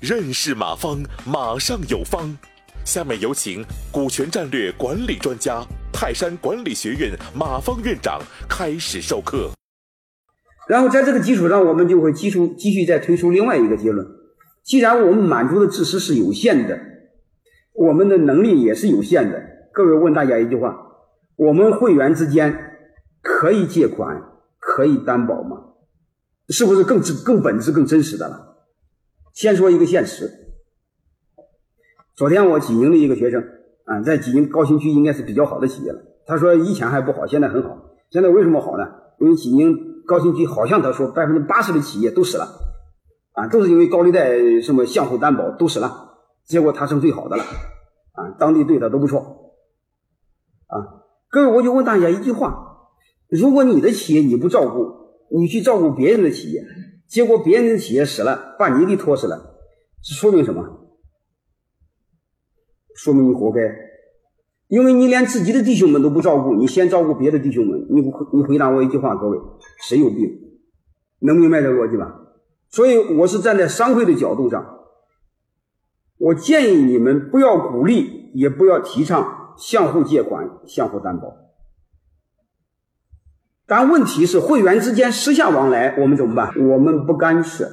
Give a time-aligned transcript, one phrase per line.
[0.00, 2.36] 认识马方，马上有方。
[2.84, 9.50] 下面有请股权战略管理专家、泰山管理学院马方院长开始授课。
[10.68, 14.06] 然后在这个基础上，我们就会继续继续再推出另外一个结论：
[14.62, 16.78] 既然我们满足的知识是有限的，
[17.72, 19.42] 我们的能力也是有限的。
[19.72, 20.76] 各位问大家一句话：
[21.34, 22.56] 我们会员之间
[23.22, 24.22] 可以借款、
[24.60, 25.56] 可以担保吗？
[26.48, 28.56] 是不是更真更本质、更真实的了？
[29.32, 30.30] 先说一个现实。
[32.14, 33.42] 昨天我济宁的一个学生
[33.84, 36.00] 啊，在济宁高新区应该是比较好的企业了。
[36.26, 37.76] 他说以前还不好，现在很好。
[38.10, 38.84] 现在为什么好呢？
[39.18, 42.48] 因为济宁高新区好像他说百分之八十的企业都死了，
[43.32, 46.14] 啊，都是因为高利贷什么相互担保都死了。
[46.44, 49.18] 结果他剩最好的了，啊，当地对他都不错，
[50.68, 52.88] 啊，各位我就问大家一句话：
[53.28, 56.64] 如果你的企业你不照顾，你去照顾别人的企业？
[57.08, 59.60] 结果别人的企业死了，把你给拖死了，
[60.02, 60.64] 这说明什么？
[62.94, 63.60] 说明你活该，
[64.68, 67.86] 因为你连自己的弟兄们都不照顾，你先照顾别的弟兄们。
[67.90, 69.38] 你回你回答我一句话，各位，
[69.86, 70.18] 谁有病？
[71.20, 72.22] 能明白这逻辑吧？
[72.68, 74.80] 所以我是站在商会的角度上，
[76.18, 81.45] 我建议你们不要鼓励，也不要提倡相互借款、相互担保。
[83.68, 86.52] 但问题是，会员之间私下往来，我们怎么办？
[86.68, 87.68] 我们不干涉，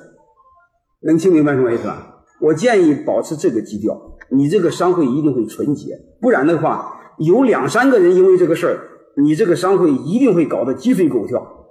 [1.01, 2.23] 能听明白什么意思吧？
[2.41, 8.79] 我建议保持这个基调，你这个商会一定会纯洁，不然的话，有两三个人因为这个事儿，
[9.21, 11.67] 你这个商会一定会搞得鸡飞狗跳，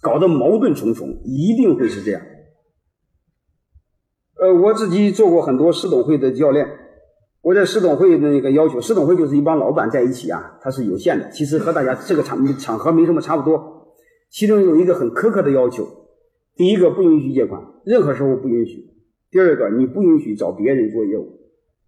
[0.00, 2.22] 搞得矛盾重重，一定会是这样。
[4.40, 6.66] 呃，我自己做过很多市董会的教练。
[7.44, 11.28] 我在市董会的那个要求，市董会就是一帮老板在一起啊，它是有限的。
[11.28, 13.94] 其实和大家这个场场合没什么差不多。
[14.30, 15.86] 其中有一个很苛刻的要求：
[16.56, 18.78] 第一个，不允许借款，任何时候不允许；
[19.30, 21.38] 第二个，你不允许找别人做业务。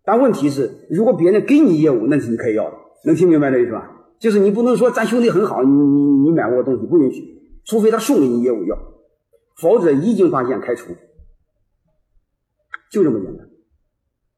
[0.05, 2.77] 但问题是，如果别人给你业务，那是你可以要的。
[3.07, 3.91] 能听明白这意思吧？
[4.19, 7.25] 就是你不能说咱兄弟很好，你你你买过东西不允许，
[7.65, 8.77] 除非他送给你业务要，
[9.57, 10.93] 否则一经发现开除，
[12.93, 13.49] 就这么简单。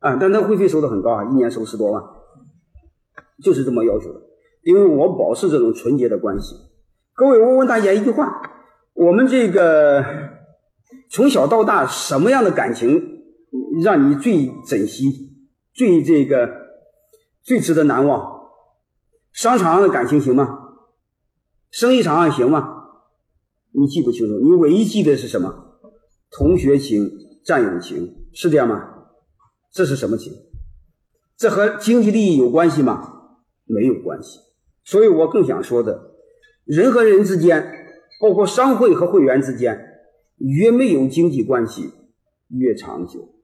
[0.01, 2.03] 啊，但他会费收的很高啊，一年收十多万，
[3.43, 4.21] 就是这么要求的。
[4.63, 6.55] 因为我保持这种纯洁的关系。
[7.15, 8.43] 各位，我问大家一句话：
[8.95, 10.05] 我们这个
[11.11, 13.23] 从小到大，什么样的感情
[13.83, 15.31] 让你最珍惜、
[15.73, 16.49] 最这个
[17.43, 18.39] 最值得难忘？
[19.33, 20.59] 商场上的感情行吗？
[21.71, 22.77] 生意场上行吗？
[23.73, 25.81] 你记不清楚，你唯一记得是什么？
[26.31, 27.11] 同学情、
[27.45, 28.98] 战友情，是这样吗？
[29.79, 30.33] 这是什么情？
[31.37, 33.37] 这和经济利益有关系吗？
[33.65, 34.41] 没有关系。
[34.83, 36.17] 所以我更想说的，
[36.65, 37.65] 人和人之间，
[38.21, 39.79] 包括商会和会员之间，
[40.39, 41.93] 越没有经济关系
[42.49, 43.37] 越长久。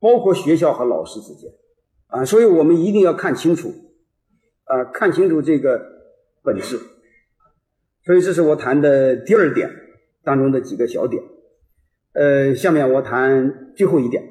[0.00, 1.52] 包括学校和老师之间，
[2.06, 3.68] 啊，所以我们一定要看清楚，
[4.64, 5.78] 啊，看清楚这个
[6.42, 6.80] 本质。
[8.06, 9.68] 所以这是我谈的第二点
[10.22, 11.22] 当中的几个小点。
[12.14, 14.30] 呃，下面我谈最后一点。